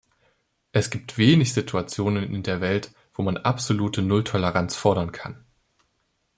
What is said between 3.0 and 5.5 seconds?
wo man absolute Nulltoleranz fordern kann.